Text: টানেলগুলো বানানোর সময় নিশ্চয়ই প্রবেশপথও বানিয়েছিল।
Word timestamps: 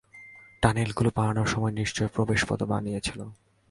টানেলগুলো 0.63 1.09
বানানোর 1.15 1.47
সময় 1.47 1.71
নিশ্চয়ই 1.71 2.13
প্রবেশপথও 2.15 2.65
বানিয়েছিল। 2.65 3.19